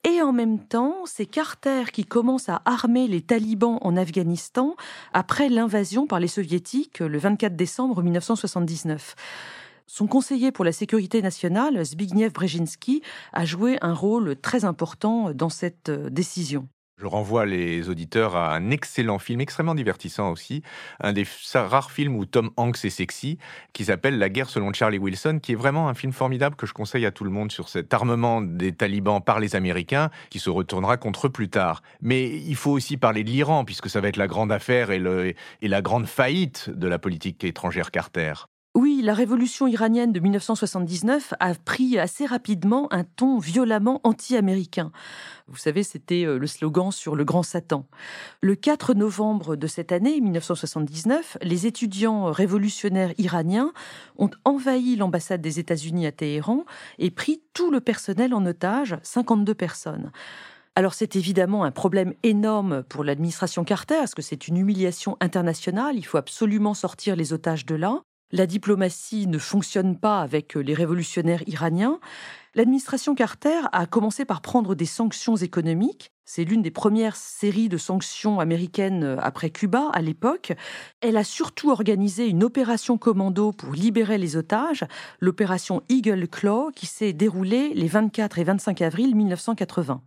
Et 0.04 0.22
en 0.22 0.34
même 0.34 0.60
temps, 0.60 1.06
c'est 1.06 1.26
Carter 1.26 1.86
qui 1.94 2.04
commence 2.04 2.50
à 2.50 2.62
armer 2.66 3.08
les 3.08 3.22
talibans 3.22 3.78
en 3.80 3.96
Afghanistan 3.96 4.76
après 5.14 5.48
l'invasion 5.48 6.06
par 6.06 6.20
les 6.20 6.28
soviétiques 6.28 7.00
le 7.00 7.18
24 7.18 7.56
décembre 7.56 8.04
1979. 8.04 9.16
Son 9.86 10.08
conseiller 10.08 10.52
pour 10.52 10.66
la 10.66 10.74
sécurité 10.74 11.22
nationale, 11.22 11.82
Zbigniew 11.86 12.30
Brzezinski, 12.30 13.02
a 13.32 13.46
joué 13.46 13.78
un 13.82 13.94
rôle 13.94 14.36
très 14.36 14.66
important 14.66 15.32
dans 15.32 15.50
cette 15.50 15.90
décision. 15.90 16.68
Je 17.00 17.06
renvoie 17.06 17.46
les 17.46 17.90
auditeurs 17.90 18.36
à 18.36 18.56
un 18.56 18.72
excellent 18.72 19.20
film, 19.20 19.40
extrêmement 19.40 19.76
divertissant 19.76 20.32
aussi, 20.32 20.64
un 21.00 21.14
des 21.14 21.28
rares 21.54 21.92
films 21.92 22.16
où 22.16 22.26
Tom 22.26 22.50
Hanks 22.58 22.84
est 22.86 22.90
sexy, 22.90 23.38
qui 23.72 23.86
s'appelle 23.86 24.18
La 24.18 24.30
guerre 24.30 24.50
selon 24.50 24.74
Charlie 24.74 24.98
Wilson, 24.98 25.38
qui 25.40 25.52
est 25.52 25.56
vraiment 25.56 25.90
un 25.90 25.94
film 25.94 26.12
formidable 26.12 26.56
que 26.56 26.66
je 26.66 26.74
conseille 26.74 27.06
à 27.06 27.12
tout 27.12 27.24
le 27.24 27.30
monde 27.30 27.52
sur 27.52 27.70
cet 27.70 27.94
armement 27.94 28.42
des 28.42 28.72
talibans 28.74 29.22
par 29.22 29.40
les 29.40 29.56
Américains, 29.56 30.10
qui 30.32 30.40
se 30.40 30.50
retournera 30.50 30.98
contre 30.98 31.28
eux 31.28 31.32
plus 31.32 31.50
tard. 31.50 31.84
Mais 32.02 32.36
il 32.36 32.56
faut 32.56 32.72
aussi 32.72 32.98
parler 32.98 33.24
de 33.24 33.30
l'Iran, 33.30 33.64
puisque 33.64 33.92
ça 33.92 34.02
va 34.02 34.08
être 34.08 34.18
la 34.18 34.28
grande 34.28 34.52
affaire 34.52 34.90
et, 34.90 35.00
la 35.62 35.82
grande 35.84 36.08
faillite 36.08 36.72
de 36.72 36.88
la 36.88 36.98
politique 36.98 37.44
étrangère 37.44 37.92
Carter. 37.92 38.34
Oui, 38.78 39.02
la 39.04 39.16
révolution 39.16 39.66
iranienne 39.66 40.14
de 40.14 40.20
1979 40.20 41.34
a 41.40 41.56
pris 41.56 41.98
assez 41.98 42.28
rapidement 42.28 42.88
un 42.94 43.06
ton 43.06 43.40
violemment 43.40 44.00
anti-américain. 44.04 44.92
Vous 45.48 45.58
savez, 45.58 45.82
c'était 45.82 46.26
euh, 46.28 46.38
le 46.38 46.46
slogan 46.46 46.92
sur 46.92 47.16
le 47.16 47.26
grand 47.26 47.42
Satan. 47.42 47.88
Le 48.40 48.54
4 48.54 48.94
novembre 48.94 49.56
de 49.56 49.66
cette 49.66 49.92
année, 49.92 50.22
1979, 50.22 51.40
les 51.42 51.66
étudiants 51.66 52.32
révolutionnaires 52.32 53.16
iraniens 53.18 53.74
ont 54.20 54.30
envahi 54.46 54.96
l'ambassade 54.96 55.42
des 55.42 55.58
États-Unis 55.58 56.06
à 56.06 56.12
Téhéran 56.12 56.64
et 57.00 57.10
pris 57.10 57.42
tout 57.56 57.72
le 57.72 57.82
personnel 57.82 58.32
en 58.36 58.46
otage, 58.46 58.96
52 59.02 59.56
personnes. 59.56 60.12
Alors 60.76 60.94
c'est 60.94 61.16
évidemment 61.16 61.64
un 61.64 61.72
problème 61.72 62.14
énorme 62.22 62.84
pour 62.84 63.04
l'administration 63.04 63.64
Carter, 63.64 63.98
parce 63.98 64.14
que 64.14 64.22
c'est 64.22 64.48
une 64.48 64.58
humiliation 64.58 65.18
internationale, 65.20 65.96
il 65.96 66.06
faut 66.06 66.20
absolument 66.20 66.76
sortir 66.76 67.16
les 67.16 67.34
otages 67.34 67.66
de 67.66 67.74
là. 67.74 68.04
La 68.32 68.46
diplomatie 68.46 69.26
ne 69.26 69.38
fonctionne 69.38 69.98
pas 69.98 70.22
avec 70.22 70.56
les 70.56 70.74
révolutionnaires 70.74 71.44
iraniens. 71.48 72.00
L'administration 72.56 73.16
Carter 73.16 73.62
a 73.72 73.86
commencé 73.86 74.26
par 74.26 74.42
prendre 74.42 74.76
des 74.76 74.86
sanctions 74.86 75.38
économiques. 75.38 76.12
C'est 76.26 76.44
l'une 76.44 76.62
des 76.62 76.72
premières 76.72 77.16
séries 77.16 77.70
de 77.70 77.78
sanctions 77.78 78.42
américaines 78.42 79.16
après 79.22 79.50
Cuba 79.50 79.92
à 79.94 80.02
l'époque. 80.02 80.52
Elle 81.00 81.16
a 81.16 81.24
surtout 81.24 81.70
organisé 81.70 82.28
une 82.28 82.44
opération 82.44 82.98
commando 82.98 83.54
pour 83.54 83.74
libérer 83.74 84.18
les 84.18 84.36
otages, 84.36 84.84
l'opération 85.22 85.84
Eagle 85.88 86.28
Claw, 86.28 86.72
qui 86.76 86.86
s'est 86.86 87.14
déroulée 87.14 87.72
les 87.76 87.88
24 87.88 88.40
et 88.40 88.44
25 88.44 88.82
avril 88.82 89.16
1980. 89.16 90.02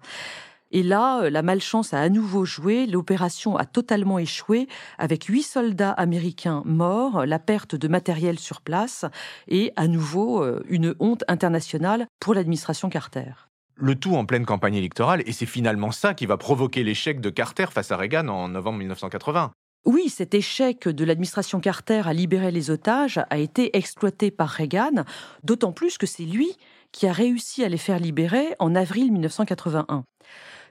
Et 0.70 0.82
là, 0.82 1.22
euh, 1.22 1.30
la 1.30 1.42
malchance 1.42 1.92
a 1.94 2.00
à 2.00 2.08
nouveau 2.08 2.44
joué, 2.44 2.86
l'opération 2.86 3.56
a 3.56 3.64
totalement 3.64 4.18
échoué, 4.18 4.68
avec 4.98 5.24
huit 5.24 5.42
soldats 5.42 5.90
américains 5.92 6.62
morts, 6.64 7.26
la 7.26 7.38
perte 7.38 7.74
de 7.74 7.88
matériel 7.88 8.38
sur 8.38 8.60
place, 8.60 9.04
et 9.48 9.72
à 9.76 9.88
nouveau 9.88 10.42
euh, 10.42 10.62
une 10.68 10.94
honte 11.00 11.24
internationale 11.28 12.06
pour 12.20 12.34
l'administration 12.34 12.88
Carter. 12.88 13.32
Le 13.76 13.94
tout 13.94 14.14
en 14.14 14.26
pleine 14.26 14.44
campagne 14.44 14.74
électorale, 14.74 15.22
et 15.26 15.32
c'est 15.32 15.46
finalement 15.46 15.90
ça 15.90 16.14
qui 16.14 16.26
va 16.26 16.36
provoquer 16.36 16.84
l'échec 16.84 17.20
de 17.20 17.30
Carter 17.30 17.66
face 17.70 17.90
à 17.90 17.96
Reagan 17.96 18.28
en 18.28 18.48
novembre 18.48 18.78
1980. 18.78 19.52
Oui, 19.86 20.10
cet 20.10 20.34
échec 20.34 20.86
de 20.86 21.04
l'administration 21.04 21.58
Carter 21.58 22.02
à 22.04 22.12
libérer 22.12 22.50
les 22.50 22.70
otages 22.70 23.18
a 23.30 23.38
été 23.38 23.74
exploité 23.78 24.30
par 24.30 24.50
Reagan, 24.50 25.04
d'autant 25.42 25.72
plus 25.72 25.96
que 25.96 26.06
c'est 26.06 26.24
lui 26.24 26.54
qui 26.92 27.06
a 27.06 27.12
réussi 27.12 27.64
à 27.64 27.68
les 27.70 27.78
faire 27.78 27.98
libérer 27.98 28.54
en 28.58 28.74
avril 28.74 29.10
1981. 29.10 30.04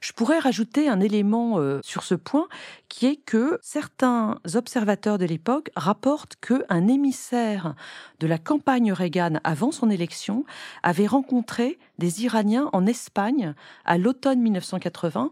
Je 0.01 0.13
pourrais 0.13 0.39
rajouter 0.39 0.88
un 0.88 1.00
élément 1.00 1.60
euh, 1.60 1.79
sur 1.84 2.03
ce 2.03 2.15
point 2.15 2.48
qui 2.88 3.06
est 3.06 3.15
que 3.15 3.60
certains 3.62 4.39
observateurs 4.56 5.18
de 5.18 5.25
l'époque 5.25 5.70
rapportent 5.75 6.36
qu'un 6.38 6.88
émissaire 6.88 7.75
de 8.20 8.27
la 8.27 8.38
campagne 8.38 8.91
Reagan 8.91 9.39
avant 9.44 9.72
son 9.72 9.89
élection 9.89 10.46
avait 10.84 11.08
rencontré 11.08 11.77
des 11.98 12.24
Iraniens 12.24 12.70
en 12.74 12.86
Espagne 12.86 13.53
à 13.86 13.98
l'automne 13.98 14.41
1980 14.41 15.32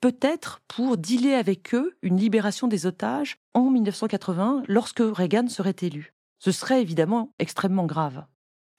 peut-être 0.00 0.60
pour 0.68 0.96
dealer 0.96 1.34
avec 1.34 1.74
eux 1.74 1.96
une 2.02 2.16
libération 2.16 2.68
des 2.68 2.86
otages 2.86 3.38
en 3.54 3.70
1980 3.70 4.62
lorsque 4.68 5.02
Reagan 5.02 5.48
serait 5.48 5.76
élu. 5.82 6.14
Ce 6.38 6.52
serait 6.52 6.80
évidemment 6.80 7.32
extrêmement 7.38 7.86
grave. 7.86 8.24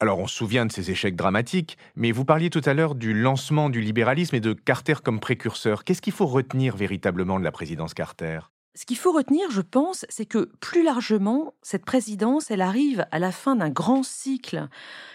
Alors 0.02 0.20
on 0.20 0.28
se 0.28 0.36
souvient 0.36 0.66
de 0.66 0.72
ces 0.72 0.92
échecs 0.92 1.18
dramatiques, 1.18 1.78
mais 1.98 2.14
vous 2.14 2.24
parliez 2.24 2.50
tout 2.50 2.62
à 2.64 2.74
l'heure 2.74 2.96
du 2.96 3.14
lancement 3.14 3.70
du 3.70 3.82
libéralisme 3.82 4.34
et 4.34 4.40
de 4.40 4.54
Carter 4.54 4.94
comme 5.04 5.20
précurseur. 5.20 5.84
Qu'est-ce 5.84 6.02
qu'il 6.02 6.14
faut 6.14 6.26
retenir 6.26 6.78
véritablement 6.78 7.38
de 7.38 7.44
la 7.44 7.52
présidence 7.52 7.94
Carter? 7.94 8.40
Ce 8.76 8.86
qu'il 8.86 8.96
faut 8.96 9.12
retenir, 9.12 9.52
je 9.52 9.60
pense, 9.60 10.06
c'est 10.08 10.26
que 10.26 10.52
plus 10.62 10.84
largement, 10.84 11.54
cette 11.62 11.84
présidence, 11.84 12.50
elle 12.50 12.62
arrive 12.62 13.06
à 13.12 13.20
la 13.20 13.34
fin 13.34 13.58
d'un 13.58 13.70
grand 13.70 14.04
cycle, 14.04 14.70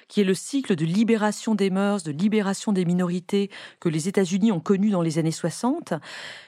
qui 0.09 0.21
est 0.21 0.25
le 0.25 0.35
cycle 0.35 0.77
de 0.77 0.85
libération 0.85 1.55
des 1.55 1.71
mœurs, 1.71 2.03
de 2.03 2.13
libération 2.13 2.73
des 2.73 2.85
minorités 2.85 3.51
que 3.81 3.89
les 3.89 4.07
États-Unis 4.07 4.53
ont 4.53 4.61
connu 4.61 4.91
dans 4.91 5.01
les 5.01 5.19
années 5.19 5.31
60. 5.31 5.95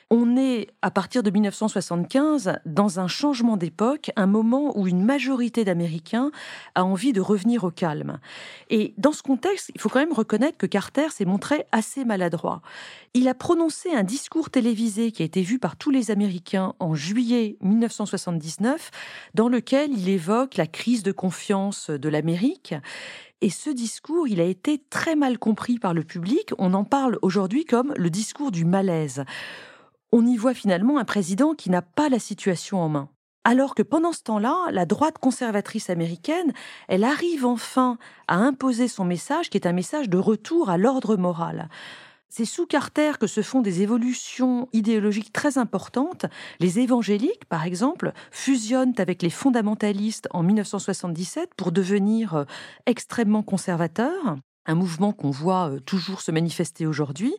On 0.08 0.36
est, 0.36 0.68
à 0.82 0.92
partir 0.92 1.24
de 1.24 1.30
1975, 1.30 2.60
dans 2.64 3.00
un 3.00 3.08
changement 3.08 3.56
d'époque, 3.56 4.12
un 4.14 4.28
moment 4.28 4.78
où 4.78 4.86
une 4.86 5.02
majorité 5.02 5.64
d'Américains 5.64 6.30
a 6.76 6.84
envie 6.84 7.12
de 7.12 7.20
revenir 7.20 7.64
au 7.64 7.72
calme. 7.72 8.20
Et 8.70 8.94
dans 8.98 9.10
ce 9.10 9.24
contexte, 9.24 9.72
il 9.74 9.80
faut 9.80 9.88
quand 9.88 9.98
même 9.98 10.12
reconnaître 10.12 10.58
que 10.58 10.66
Carter 10.66 11.08
s'est 11.10 11.24
montré 11.24 11.66
assez 11.72 12.04
maladroit. 12.04 12.62
Il 13.14 13.26
a 13.26 13.34
prononcé 13.34 13.90
un 13.90 14.04
discours 14.04 14.48
télévisé 14.48 15.10
qui 15.10 15.22
a 15.22 15.26
été 15.26 15.42
vu 15.42 15.58
par 15.58 15.74
tous 15.74 15.90
les 15.90 16.12
Américains 16.12 16.74
en 16.78 16.94
juillet 16.94 17.56
1979, 17.62 18.92
dans 19.34 19.48
lequel 19.48 19.90
il 19.92 20.08
évoque 20.08 20.56
la 20.56 20.68
crise 20.68 21.02
de 21.02 21.10
confiance 21.10 21.90
de 21.90 22.08
l'Amérique. 22.08 22.76
Et 23.40 23.50
ce 23.50 23.70
discours, 23.70 24.28
il 24.28 24.40
a 24.40 24.44
été 24.44 24.80
très 24.88 25.16
mal 25.16 25.36
compris 25.36 25.80
par 25.80 25.94
le 25.94 26.04
public. 26.04 26.52
On 26.58 26.74
en 26.74 26.84
parle 26.84 27.18
aujourd'hui 27.22 27.64
comme 27.64 27.92
le 27.96 28.08
discours 28.08 28.52
du 28.52 28.64
malaise 28.64 29.24
on 30.12 30.26
y 30.26 30.36
voit 30.36 30.54
finalement 30.54 30.98
un 30.98 31.04
président 31.04 31.54
qui 31.54 31.70
n'a 31.70 31.82
pas 31.82 32.08
la 32.08 32.18
situation 32.18 32.80
en 32.80 32.88
main. 32.88 33.08
Alors 33.44 33.76
que 33.76 33.82
pendant 33.82 34.12
ce 34.12 34.24
temps-là, 34.24 34.72
la 34.72 34.86
droite 34.86 35.18
conservatrice 35.18 35.88
américaine, 35.88 36.52
elle 36.88 37.04
arrive 37.04 37.46
enfin 37.46 37.96
à 38.26 38.36
imposer 38.36 38.88
son 38.88 39.04
message 39.04 39.50
qui 39.50 39.56
est 39.56 39.68
un 39.68 39.72
message 39.72 40.08
de 40.08 40.18
retour 40.18 40.68
à 40.68 40.78
l'ordre 40.78 41.16
moral. 41.16 41.68
C'est 42.28 42.44
sous 42.44 42.66
Carter 42.66 43.12
que 43.20 43.28
se 43.28 43.42
font 43.42 43.62
des 43.62 43.82
évolutions 43.82 44.68
idéologiques 44.72 45.32
très 45.32 45.58
importantes. 45.58 46.26
Les 46.58 46.80
évangéliques, 46.80 47.44
par 47.48 47.64
exemple, 47.64 48.12
fusionnent 48.32 48.94
avec 48.98 49.22
les 49.22 49.30
fondamentalistes 49.30 50.26
en 50.32 50.42
1977 50.42 51.50
pour 51.56 51.70
devenir 51.70 52.34
euh, 52.34 52.44
extrêmement 52.86 53.44
conservateurs 53.44 54.36
un 54.66 54.74
mouvement 54.74 55.12
qu'on 55.12 55.30
voit 55.30 55.70
euh, 55.70 55.80
toujours 55.80 56.20
se 56.20 56.30
manifester 56.30 56.86
aujourd'hui. 56.86 57.34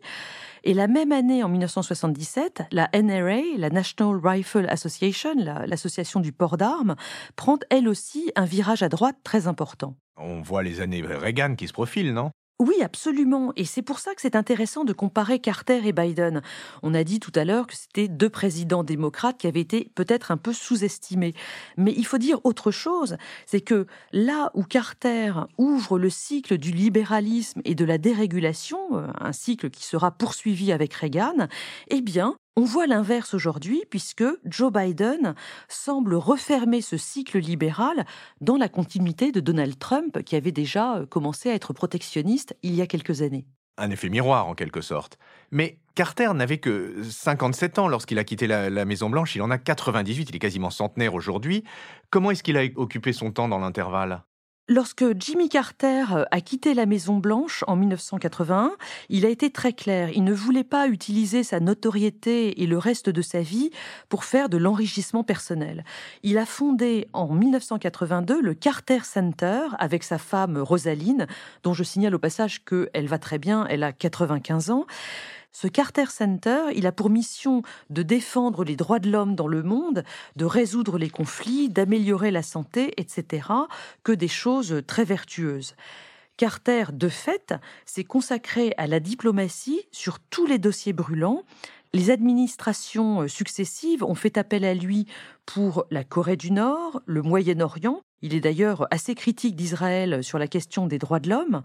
Et 0.64 0.74
la 0.74 0.88
même 0.88 1.12
année, 1.12 1.44
en 1.44 1.50
1977, 1.50 2.64
la 2.72 2.90
NRA, 2.94 3.42
la 3.58 3.70
National 3.70 4.20
Rifle 4.22 4.66
Association, 4.70 5.36
l'association 5.36 6.20
du 6.20 6.34
port 6.34 6.58
d'armes, 6.58 6.96
prend 7.36 7.58
elle 7.70 7.88
aussi 7.88 8.32
un 8.36 8.46
virage 8.46 8.84
à 8.84 8.90
droite 8.90 9.18
très 9.24 9.48
important. 9.48 9.96
On 10.18 10.42
voit 10.42 10.64
les 10.64 10.82
années 10.82 11.02
Reagan 11.02 11.56
qui 11.56 11.68
se 11.68 11.74
profilent, 11.74 12.14
non? 12.14 12.32
Oui, 12.60 12.82
absolument. 12.82 13.54
Et 13.56 13.66
c'est 13.66 13.84
pour 13.84 14.00
ça 14.00 14.16
que 14.16 14.22
c'est 14.22 14.36
intéressant 14.36 14.84
de 14.84 14.92
comparer 14.92 15.38
Carter 15.38 15.82
et 15.86 15.94
Biden. 15.94 16.42
On 16.82 16.96
a 16.96 17.04
dit 17.04 17.20
tout 17.20 17.32
à 17.36 17.46
l'heure 17.46 17.68
que 17.68 17.76
c'était 17.76 18.08
deux 18.08 18.32
présidents 18.32 18.84
démocrates 18.84 19.38
qui 19.38 19.46
avaient 19.46 19.62
été 19.62 19.92
peut-être 19.94 20.32
un 20.32 20.38
peu 20.38 20.54
sous-estimés. 20.54 21.36
Mais 21.78 21.94
il 21.96 22.06
faut 22.06 22.18
dire 22.18 22.40
autre 22.44 22.72
chose, 22.72 23.18
c'est 23.46 23.62
que 23.62 23.86
là 24.12 24.50
où 24.56 24.64
Carter 24.64 25.34
ouvre 25.60 26.00
le 26.00 26.10
cycle 26.10 26.58
du 26.58 26.72
libéralisme 26.72 27.62
et 27.64 27.76
de 27.76 27.86
la 27.86 28.00
dérégulation, 28.00 28.80
euh, 28.98 29.08
un 29.20 29.34
cycle 29.34 29.70
qui 29.70 29.86
sera 29.86 30.10
poursuivi 30.10 30.72
avec 30.72 30.96
Reagan, 30.96 31.48
eh 31.90 32.02
bien, 32.02 32.38
on 32.58 32.64
voit 32.64 32.88
l'inverse 32.88 33.36
aujourd'hui 33.36 33.84
puisque 33.90 34.26
Joe 34.44 34.74
Biden 34.74 35.36
semble 35.70 36.16
refermer 36.16 36.82
ce 36.82 36.98
cycle 36.98 37.38
libéral 37.38 38.04
dans 38.42 38.58
la 38.58 38.68
continuité 38.68 39.32
de 39.32 39.40
Donald 39.40 39.78
Trump 39.78 40.24
qui 40.24 40.36
avait 40.36 40.52
déjà 40.52 40.98
euh, 40.98 41.06
commencé 41.06 41.52
à 41.52 41.54
être 41.54 41.72
protectionniste 41.72 42.58
il 42.64 42.74
y 42.74 42.82
a 42.82 42.88
quelques 42.88 43.22
années. 43.22 43.46
Un 43.78 43.92
effet 43.92 44.10
miroir 44.10 44.48
en 44.48 44.56
quelque 44.56 44.82
sorte. 44.82 45.20
Mais 45.52 45.78
Carter 45.94 46.34
n'avait 46.34 46.58
que 46.58 47.04
57 47.04 47.78
ans 47.78 47.88
lorsqu'il 47.88 48.18
a 48.18 48.24
quitté 48.24 48.48
la, 48.48 48.72
la 48.72 48.86
Maison-Blanche, 48.86 49.36
il 49.36 49.44
en 49.44 49.52
a 49.52 49.60
98, 49.60 50.32
il 50.32 50.36
est 50.36 50.40
quasiment 50.40 50.72
centenaire 50.72 51.14
aujourd'hui. 51.14 51.64
Comment 52.10 52.32
est-ce 52.32 52.42
qu'il 52.42 52.58
a 52.58 52.64
occupé 52.76 53.14
son 53.14 53.32
temps 53.32 53.48
dans 53.48 53.60
l'intervalle? 53.60 54.24
Lorsque 54.70 55.06
Jimmy 55.18 55.48
Carter 55.48 56.04
a 56.30 56.42
quitté 56.42 56.74
la 56.74 56.86
Maison 56.86 57.20
Blanche 57.20 57.64
en 57.68 57.78
1981, 57.78 58.74
il 59.08 59.26
a 59.26 59.30
été 59.30 59.50
très 59.50 59.72
clair. 59.72 60.10
Il 60.10 60.26
ne 60.26 60.34
voulait 60.34 60.66
pas 60.66 60.90
utiliser 60.90 61.44
sa 61.44 61.62
notoriété 61.62 62.62
et 62.62 62.68
le 62.68 62.78
reste 62.78 63.10
de 63.10 63.22
sa 63.22 63.40
vie 63.40 63.70
pour 64.10 64.26
faire 64.26 64.50
de 64.50 64.58
l'enrichissement 64.58 65.24
personnel. 65.24 65.86
Il 66.22 66.38
a 66.38 66.46
fondé 66.46 67.08
en 67.14 67.34
1982 67.34 68.42
le 68.42 68.54
Carter 68.54 69.00
Center 69.06 69.62
avec 69.80 70.04
sa 70.04 70.18
femme 70.18 70.58
Rosaline, 70.58 71.28
dont 71.64 71.74
je 71.74 71.86
signale 71.86 72.16
au 72.16 72.20
passage 72.20 72.66
qu'elle 72.66 73.08
va 73.08 73.20
très 73.20 73.40
bien, 73.40 73.66
elle 73.70 73.84
a 73.84 73.94
95 73.94 74.72
ans. 74.72 74.86
Ce 75.52 75.68
Carter 75.68 76.06
Center, 76.08 76.66
il 76.76 76.86
a 76.86 76.92
pour 76.92 77.10
mission 77.10 77.64
de 77.90 78.04
défendre 78.04 78.64
les 78.64 78.76
droits 78.76 79.00
de 79.00 79.10
l'homme 79.10 79.36
dans 79.36 79.48
le 79.48 79.64
monde, 79.64 80.04
de 80.36 80.46
résoudre 80.46 80.98
les 80.98 81.10
conflits, 81.10 81.70
d'améliorer 81.70 82.32
la 82.32 82.44
santé, 82.44 82.94
etc., 82.98 83.48
que 84.04 84.12
des 84.12 84.28
choses 84.28 84.84
très 84.86 85.04
vertueuses. 85.04 85.76
Carter, 86.38 86.86
de 86.94 87.10
fait, 87.10 87.56
s'est 87.86 88.04
consacré 88.04 88.74
à 88.78 88.86
la 88.86 89.00
diplomatie 89.00 89.82
sur 89.92 90.20
tous 90.20 90.46
les 90.46 90.60
dossiers 90.60 90.94
brûlants. 90.94 91.42
Les 91.94 92.12
administrations 92.12 93.28
successives 93.28 94.04
ont 94.04 94.14
fait 94.14 94.38
appel 94.38 94.64
à 94.64 94.76
lui 94.76 95.08
pour 95.48 95.86
la 95.90 96.04
Corée 96.04 96.38
du 96.38 96.52
Nord, 96.52 97.02
le 97.08 97.24
Moyen-Orient. 97.24 98.02
Il 98.22 98.36
est 98.36 98.40
d'ailleurs 98.40 98.88
assez 98.92 99.16
critique 99.16 99.56
d'Israël 99.56 100.24
sur 100.24 100.38
la 100.38 100.48
question 100.48 100.86
des 100.86 101.00
droits 101.00 101.20
de 101.20 101.30
l'homme. 101.30 101.64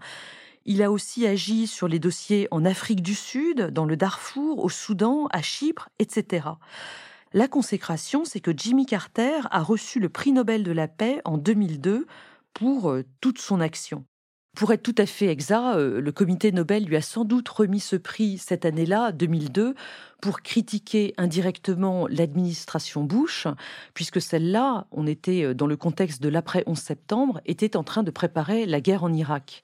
Il 0.65 0.81
a 0.81 0.91
aussi 0.91 1.27
agi 1.27 1.67
sur 1.67 1.89
les 1.89 1.99
dossiers 1.99 2.47
en 2.51 2.63
Afrique 2.63 3.01
du 3.01 3.15
Sud, 3.15 3.71
dans 3.71 3.85
le 3.85 3.97
Darfour, 3.97 4.63
au 4.63 4.69
Soudan, 4.69 5.27
à 5.31 5.41
Chypre, 5.41 5.89
etc. 5.99 6.47
La 7.33 7.49
consécration, 7.49 8.23
c'est 8.23 8.39
que 8.39 8.51
Jimmy 8.55 8.85
Carter 8.85 9.41
a 9.51 9.61
reçu 9.61 9.99
le 9.99 10.07
prix 10.07 10.31
Nobel 10.31 10.63
de 10.63 10.71
la 10.71 10.87
paix 10.87 11.19
en 11.25 11.37
2002 11.37 12.07
pour 12.53 12.91
euh, 12.91 13.03
toute 13.19 13.39
son 13.39 13.59
action. 13.59 14.05
Pour 14.55 14.71
être 14.71 14.83
tout 14.83 14.95
à 14.99 15.07
fait 15.07 15.27
exact, 15.27 15.75
euh, 15.75 15.99
le 15.99 16.11
comité 16.11 16.51
Nobel 16.51 16.85
lui 16.85 16.95
a 16.95 17.01
sans 17.01 17.25
doute 17.25 17.49
remis 17.49 17.79
ce 17.79 17.95
prix 17.95 18.37
cette 18.37 18.65
année-là, 18.65 19.11
2002, 19.11 19.73
pour 20.21 20.41
critiquer 20.41 21.15
indirectement 21.17 22.07
l'administration 22.07 23.03
Bush, 23.03 23.47
puisque 23.95 24.21
celle-là, 24.21 24.85
on 24.91 25.07
était 25.07 25.43
euh, 25.43 25.53
dans 25.55 25.67
le 25.67 25.75
contexte 25.75 26.21
de 26.21 26.29
l'après 26.29 26.63
11 26.67 26.77
septembre, 26.77 27.41
était 27.45 27.75
en 27.75 27.83
train 27.83 28.03
de 28.03 28.11
préparer 28.11 28.65
la 28.65 28.79
guerre 28.79 29.03
en 29.03 29.11
Irak. 29.11 29.63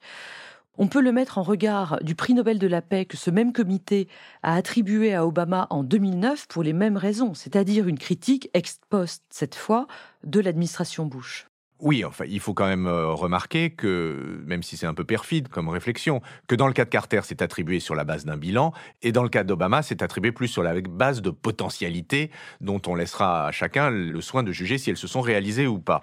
On 0.82 0.88
peut 0.88 1.02
le 1.02 1.12
mettre 1.12 1.36
en 1.36 1.42
regard 1.42 1.98
du 2.02 2.14
prix 2.14 2.32
Nobel 2.32 2.58
de 2.58 2.66
la 2.66 2.80
paix 2.80 3.04
que 3.04 3.18
ce 3.18 3.30
même 3.30 3.52
comité 3.52 4.08
a 4.42 4.54
attribué 4.54 5.12
à 5.12 5.26
Obama 5.26 5.66
en 5.68 5.84
2009 5.84 6.48
pour 6.48 6.62
les 6.62 6.72
mêmes 6.72 6.96
raisons, 6.96 7.34
c'est-à-dire 7.34 7.86
une 7.86 7.98
critique 7.98 8.48
ex 8.54 8.80
post, 8.88 9.22
cette 9.28 9.56
fois, 9.56 9.86
de 10.24 10.40
l'administration 10.40 11.04
Bush. 11.04 11.49
Oui, 11.82 12.04
enfin, 12.04 12.24
il 12.28 12.40
faut 12.40 12.52
quand 12.52 12.66
même 12.66 12.86
euh, 12.86 13.08
remarquer 13.08 13.70
que, 13.70 14.42
même 14.44 14.62
si 14.62 14.76
c'est 14.76 14.86
un 14.86 14.92
peu 14.92 15.04
perfide 15.04 15.48
comme 15.48 15.68
réflexion, 15.68 16.20
que 16.46 16.54
dans 16.54 16.66
le 16.66 16.74
cas 16.74 16.84
de 16.84 16.90
Carter, 16.90 17.20
c'est 17.24 17.40
attribué 17.40 17.80
sur 17.80 17.94
la 17.94 18.04
base 18.04 18.26
d'un 18.26 18.36
bilan, 18.36 18.72
et 19.02 19.12
dans 19.12 19.22
le 19.22 19.30
cas 19.30 19.44
d'Obama, 19.44 19.82
c'est 19.82 20.02
attribué 20.02 20.30
plus 20.30 20.48
sur 20.48 20.62
la 20.62 20.78
base 20.80 21.22
de 21.22 21.30
potentialités 21.30 22.30
dont 22.60 22.82
on 22.86 22.94
laissera 22.94 23.46
à 23.46 23.52
chacun 23.52 23.88
le 23.90 24.20
soin 24.20 24.42
de 24.42 24.52
juger 24.52 24.76
si 24.76 24.90
elles 24.90 24.98
se 24.98 25.06
sont 25.06 25.22
réalisées 25.22 25.66
ou 25.66 25.78
pas. 25.78 26.02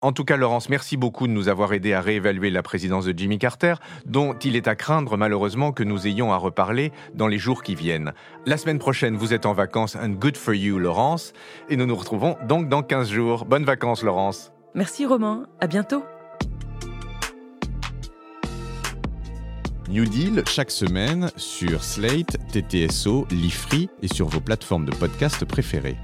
En 0.00 0.12
tout 0.12 0.24
cas, 0.24 0.36
Laurence, 0.36 0.68
merci 0.68 0.96
beaucoup 0.96 1.28
de 1.28 1.32
nous 1.32 1.48
avoir 1.48 1.72
aidé 1.74 1.92
à 1.92 2.00
réévaluer 2.00 2.50
la 2.50 2.62
présidence 2.62 3.04
de 3.04 3.16
Jimmy 3.16 3.38
Carter, 3.38 3.74
dont 4.04 4.34
il 4.34 4.56
est 4.56 4.66
à 4.66 4.74
craindre 4.74 5.16
malheureusement 5.16 5.70
que 5.70 5.84
nous 5.84 6.08
ayons 6.08 6.32
à 6.32 6.38
reparler 6.38 6.90
dans 7.14 7.28
les 7.28 7.38
jours 7.38 7.62
qui 7.62 7.76
viennent. 7.76 8.12
La 8.44 8.56
semaine 8.56 8.80
prochaine, 8.80 9.16
vous 9.16 9.32
êtes 9.32 9.46
en 9.46 9.52
vacances, 9.52 9.94
and 9.94 10.14
good 10.18 10.36
for 10.36 10.54
you, 10.54 10.78
Laurence, 10.78 11.34
et 11.68 11.76
nous 11.76 11.86
nous 11.86 11.94
retrouvons 11.94 12.36
donc 12.48 12.68
dans 12.68 12.82
15 12.82 13.10
jours. 13.10 13.44
Bonnes 13.44 13.64
vacances, 13.64 14.02
Laurence. 14.02 14.51
Merci 14.74 15.04
Romain, 15.04 15.46
à 15.60 15.66
bientôt. 15.66 16.02
New 19.88 20.06
Deal 20.06 20.42
chaque 20.48 20.70
semaine 20.70 21.30
sur 21.36 21.84
Slate, 21.84 22.38
TTSO, 22.50 23.26
Lifree 23.30 23.90
et 24.00 24.08
sur 24.08 24.26
vos 24.28 24.40
plateformes 24.40 24.86
de 24.86 24.94
podcast 24.94 25.44
préférées. 25.44 25.98